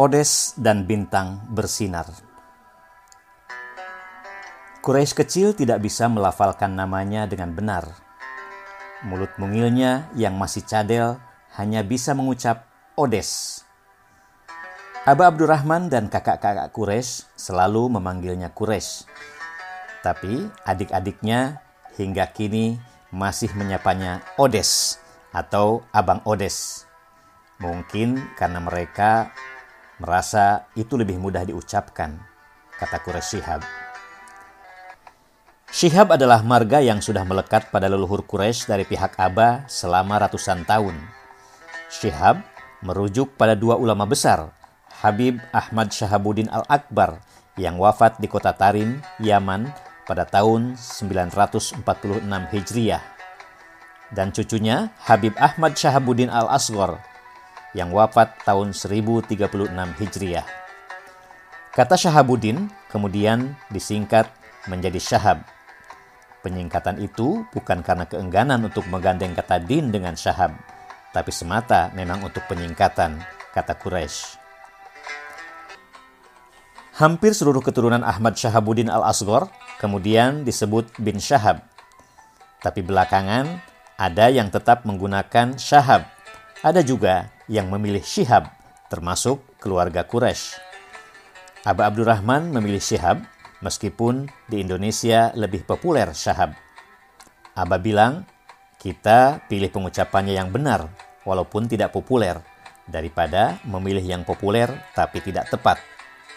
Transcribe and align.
Odes 0.00 0.56
dan 0.56 0.88
bintang 0.88 1.44
bersinar. 1.52 2.08
Quraisy 4.80 5.12
kecil 5.12 5.52
tidak 5.52 5.84
bisa 5.84 6.08
melafalkan 6.08 6.72
namanya 6.72 7.28
dengan 7.28 7.52
benar. 7.52 7.84
Mulut 9.04 9.28
mungilnya 9.36 10.08
yang 10.16 10.40
masih 10.40 10.64
cadel 10.64 11.20
hanya 11.52 11.84
bisa 11.84 12.16
mengucap 12.16 12.64
Odes. 12.96 13.60
Aba 15.04 15.28
Abdurrahman 15.28 15.92
dan 15.92 16.08
kakak-kakak 16.08 16.72
Quraisy 16.72 17.28
selalu 17.36 18.00
memanggilnya 18.00 18.56
Quraisy. 18.56 19.04
Tapi 20.00 20.48
adik-adiknya 20.64 21.60
hingga 22.00 22.24
kini 22.32 22.80
masih 23.12 23.52
menyapanya 23.52 24.24
Odes 24.40 24.96
atau 25.36 25.84
Abang 25.92 26.24
Odes. 26.24 26.88
Mungkin 27.60 28.16
karena 28.40 28.64
mereka 28.64 29.28
merasa 30.00 30.66
itu 30.74 30.96
lebih 30.96 31.20
mudah 31.20 31.44
diucapkan, 31.44 32.16
kata 32.80 32.96
Quraisy 33.04 33.38
Shihab. 33.38 33.62
Shihab 35.70 36.10
adalah 36.10 36.42
marga 36.42 36.82
yang 36.82 36.98
sudah 36.98 37.22
melekat 37.22 37.70
pada 37.70 37.86
leluhur 37.86 38.24
Quraisy 38.26 38.66
dari 38.66 38.88
pihak 38.88 39.14
Aba 39.20 39.68
selama 39.70 40.26
ratusan 40.26 40.66
tahun. 40.66 40.96
Shihab 41.92 42.42
merujuk 42.82 43.36
pada 43.36 43.52
dua 43.52 43.76
ulama 43.76 44.08
besar, 44.08 44.50
Habib 45.04 45.38
Ahmad 45.52 45.92
Shahabuddin 45.92 46.50
Al-Akbar 46.50 47.22
yang 47.60 47.76
wafat 47.76 48.18
di 48.18 48.26
kota 48.26 48.56
Tarim, 48.56 48.98
Yaman 49.20 49.68
pada 50.08 50.26
tahun 50.26 50.74
946 50.74 51.86
Hijriah 52.26 53.20
dan 54.10 54.34
cucunya 54.34 54.90
Habib 55.06 55.34
Ahmad 55.38 55.78
Shahabuddin 55.78 56.30
Al-Asghar 56.30 56.98
yang 57.76 57.94
wafat 57.94 58.42
tahun 58.42 58.74
1036 58.74 59.36
Hijriah. 59.72 60.46
Kata 61.70 61.94
Shahabuddin 61.94 62.66
kemudian 62.90 63.54
disingkat 63.70 64.26
menjadi 64.66 64.98
Syahab. 64.98 65.46
Penyingkatan 66.42 66.98
itu 66.98 67.46
bukan 67.54 67.84
karena 67.84 68.08
keengganan 68.08 68.64
untuk 68.66 68.88
menggandeng 68.90 69.36
kata 69.36 69.60
din 69.62 69.92
dengan 69.92 70.16
Syahab, 70.16 70.56
tapi 71.14 71.30
semata 71.30 71.92
memang 71.92 72.26
untuk 72.26 72.42
penyingkatan, 72.50 73.20
kata 73.54 73.76
Quraisy. 73.76 74.40
Hampir 77.00 77.32
seluruh 77.32 77.64
keturunan 77.64 78.04
Ahmad 78.04 78.36
Shahabuddin 78.36 78.92
Al-Asghar 78.92 79.48
kemudian 79.80 80.44
disebut 80.44 81.00
bin 81.00 81.16
Syahab. 81.16 81.64
Tapi 82.60 82.84
belakangan 82.84 83.62
ada 83.96 84.28
yang 84.28 84.52
tetap 84.52 84.84
menggunakan 84.84 85.56
Syahab. 85.56 86.04
Ada 86.60 86.84
juga 86.84 87.32
yang 87.50 87.66
memilih 87.66 88.00
Syihab, 88.00 88.46
termasuk 88.86 89.42
keluarga 89.58 90.06
Quraisy. 90.06 90.54
Aba 91.66 91.90
Abdurrahman 91.90 92.54
memilih 92.54 92.78
Syihab, 92.78 93.26
meskipun 93.58 94.30
di 94.46 94.62
Indonesia 94.62 95.34
lebih 95.34 95.66
populer 95.66 96.14
Syahab. 96.14 96.54
Aba 97.58 97.76
bilang, 97.82 98.22
kita 98.78 99.42
pilih 99.50 99.68
pengucapannya 99.68 100.38
yang 100.38 100.54
benar, 100.54 100.86
walaupun 101.26 101.66
tidak 101.66 101.90
populer, 101.90 102.38
daripada 102.86 103.58
memilih 103.66 104.02
yang 104.02 104.22
populer 104.22 104.70
tapi 104.94 105.18
tidak 105.18 105.50
tepat, 105.50 105.82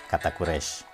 kata 0.10 0.34
Quraisy. 0.34 0.86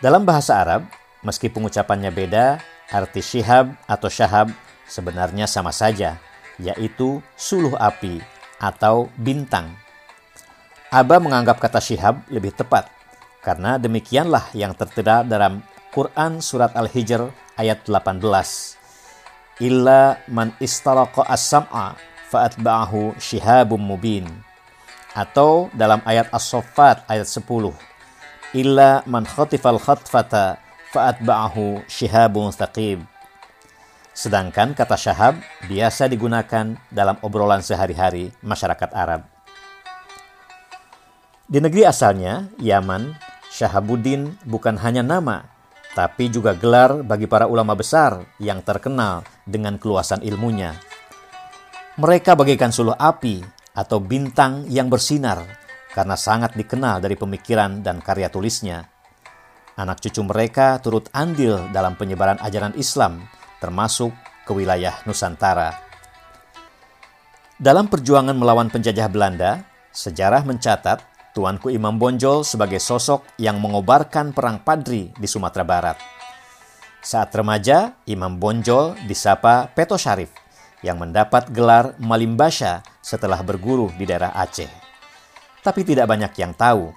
Dalam 0.00 0.22
bahasa 0.24 0.58
Arab, 0.58 0.86
meski 1.20 1.50
pengucapannya 1.52 2.08
beda, 2.08 2.62
arti 2.88 3.20
syihab 3.20 3.74
atau 3.84 4.08
syahab 4.08 4.48
sebenarnya 4.88 5.44
sama 5.44 5.70
saja, 5.70 6.16
yaitu 6.56 7.20
suluh 7.36 7.76
api 7.76 8.39
atau 8.60 9.08
bintang. 9.16 9.72
Aba 10.92 11.16
menganggap 11.16 11.58
kata 11.58 11.80
syihab 11.80 12.20
lebih 12.28 12.52
tepat 12.52 12.86
karena 13.40 13.80
demikianlah 13.80 14.52
yang 14.52 14.76
tertera 14.76 15.24
dalam 15.24 15.64
Quran 15.90 16.44
surat 16.44 16.76
Al-Hijr 16.76 17.32
ayat 17.56 17.88
18. 17.88 18.20
Illa 19.64 20.20
man 20.28 20.54
istaraqa 20.60 21.26
as-sam'a 21.26 21.96
fa'atba'ahu 22.30 23.18
shihabum 23.18 23.80
mubin. 23.80 24.28
Atau 25.10 25.66
dalam 25.74 25.98
ayat 26.06 26.30
As-Saffat 26.30 27.02
ayat 27.10 27.26
10. 27.26 27.74
Illa 28.54 29.02
man 29.10 29.26
khatifal 29.26 29.82
khatfata 29.82 30.62
fa'atba'ahu 30.94 31.82
shihabun 31.90 32.54
thaqib. 32.54 33.09
Sedangkan 34.10 34.74
kata 34.74 34.98
syahab 34.98 35.38
biasa 35.70 36.10
digunakan 36.10 36.76
dalam 36.90 37.16
obrolan 37.22 37.62
sehari-hari 37.62 38.34
masyarakat 38.42 38.90
Arab. 38.92 39.24
Di 41.50 41.58
negeri 41.58 41.82
asalnya, 41.82 42.46
Yaman, 42.62 43.14
Syahabuddin 43.50 44.38
bukan 44.46 44.78
hanya 44.78 45.02
nama, 45.02 45.42
tapi 45.98 46.30
juga 46.30 46.54
gelar 46.54 47.02
bagi 47.02 47.26
para 47.26 47.50
ulama 47.50 47.74
besar 47.74 48.22
yang 48.38 48.62
terkenal 48.62 49.26
dengan 49.42 49.74
keluasan 49.74 50.22
ilmunya. 50.22 50.78
Mereka 51.98 52.38
bagaikan 52.38 52.70
suluh 52.70 52.94
api 52.94 53.42
atau 53.74 53.98
bintang 53.98 54.62
yang 54.70 54.86
bersinar 54.86 55.42
karena 55.90 56.14
sangat 56.14 56.54
dikenal 56.54 57.02
dari 57.02 57.18
pemikiran 57.18 57.82
dan 57.82 57.98
karya 57.98 58.30
tulisnya. 58.30 58.86
Anak 59.74 59.98
cucu 59.98 60.22
mereka 60.22 60.78
turut 60.78 61.10
andil 61.10 61.66
dalam 61.74 61.98
penyebaran 61.98 62.38
ajaran 62.38 62.78
Islam 62.78 63.26
termasuk 63.60 64.10
ke 64.48 64.52
wilayah 64.56 64.98
Nusantara. 65.06 65.76
Dalam 67.60 67.92
perjuangan 67.92 68.34
melawan 68.34 68.72
penjajah 68.72 69.12
Belanda, 69.12 69.68
sejarah 69.92 70.42
mencatat 70.48 71.04
Tuanku 71.30 71.70
Imam 71.70 71.94
Bonjol 71.94 72.42
sebagai 72.42 72.82
sosok 72.82 73.22
yang 73.38 73.62
mengobarkan 73.62 74.34
perang 74.34 74.58
Padri 74.64 75.14
di 75.14 75.28
Sumatera 75.30 75.62
Barat. 75.62 75.96
Saat 77.04 77.30
remaja, 77.36 77.94
Imam 78.08 78.40
Bonjol 78.40 78.98
disapa 79.06 79.70
Peto 79.70 79.94
Syarif 79.94 80.32
yang 80.80 80.96
mendapat 80.96 81.52
gelar 81.52 81.94
Malimbasha 82.00 82.80
setelah 83.04 83.44
berguru 83.44 83.92
di 83.94 84.08
daerah 84.08 84.32
Aceh. 84.32 84.68
Tapi 85.60 85.84
tidak 85.84 86.08
banyak 86.08 86.32
yang 86.40 86.56
tahu 86.56 86.92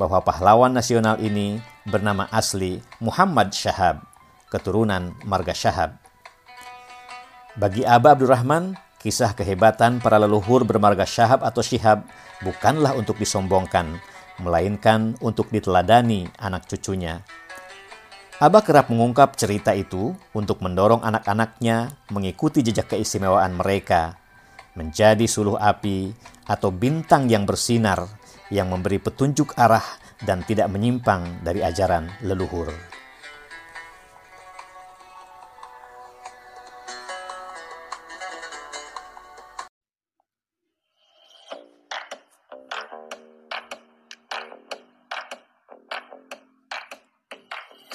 bahwa 0.00 0.24
pahlawan 0.24 0.72
nasional 0.72 1.20
ini 1.20 1.60
bernama 1.84 2.28
asli 2.32 2.80
Muhammad 3.00 3.52
Syahab, 3.52 4.00
keturunan 4.48 5.12
Marga 5.28 5.52
Syahab. 5.52 6.05
Bagi 7.56 7.88
Aba 7.88 8.12
Abdurrahman, 8.12 8.76
kisah 9.00 9.32
kehebatan 9.32 10.04
para 10.04 10.20
leluhur 10.20 10.68
bermarga 10.68 11.08
Syahab 11.08 11.40
atau 11.40 11.64
Syihab 11.64 12.04
bukanlah 12.44 12.92
untuk 12.92 13.16
disombongkan, 13.16 13.96
melainkan 14.44 15.16
untuk 15.24 15.48
diteladani 15.48 16.28
anak 16.36 16.68
cucunya. 16.68 17.24
Abah 18.44 18.60
kerap 18.60 18.92
mengungkap 18.92 19.40
cerita 19.40 19.72
itu 19.72 20.12
untuk 20.36 20.60
mendorong 20.60 21.00
anak-anaknya 21.00 21.96
mengikuti 22.12 22.60
jejak 22.60 22.92
keistimewaan 22.92 23.56
mereka, 23.56 24.20
menjadi 24.76 25.24
suluh 25.24 25.56
api 25.56 26.12
atau 26.44 26.68
bintang 26.68 27.24
yang 27.32 27.48
bersinar 27.48 28.04
yang 28.52 28.68
memberi 28.68 29.00
petunjuk 29.00 29.56
arah 29.56 29.96
dan 30.28 30.44
tidak 30.44 30.68
menyimpang 30.68 31.40
dari 31.40 31.64
ajaran 31.64 32.12
leluhur. 32.20 32.95